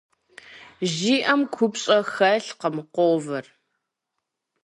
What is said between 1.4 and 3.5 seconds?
купщӏэ хэлъкъым, къовэр.